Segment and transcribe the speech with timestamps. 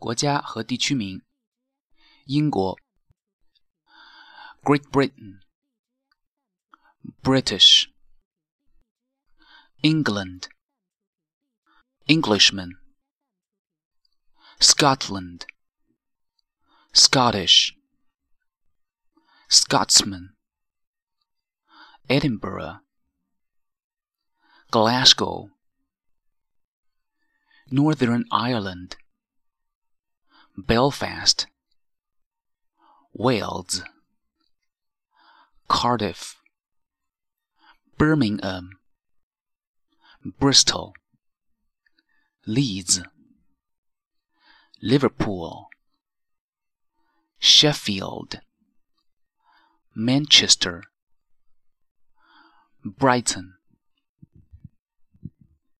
[0.00, 1.20] 国家和地区名：
[2.24, 2.74] 英国
[4.62, 5.40] （Great Britain）、
[7.22, 7.90] British、
[9.82, 10.48] England、
[12.06, 12.70] Englishman、
[14.58, 15.42] Scotland、
[16.94, 17.74] Scottish、
[19.50, 20.34] Scotsman、
[22.08, 22.80] Edinburgh、
[24.70, 25.50] Glasgow、
[27.70, 28.96] Northern Ireland。
[30.56, 31.46] Belfast,
[33.14, 33.82] Wales,
[35.68, 36.40] Cardiff,
[37.96, 38.70] Birmingham,
[40.38, 40.94] Bristol,
[42.46, 43.00] Leeds,
[44.82, 45.68] Liverpool,
[47.38, 48.40] Sheffield,
[49.94, 50.82] Manchester,
[52.84, 53.54] Brighton.